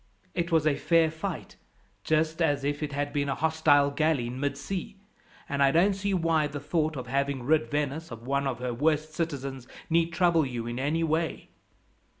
[0.33, 1.57] It was a fair fight,
[2.03, 4.97] just as if it had been a hostile galley in mid sea;
[5.47, 8.73] and I don't see why the thought of having rid Venice of one of her
[8.73, 11.49] worst citizens need trouble you in any way."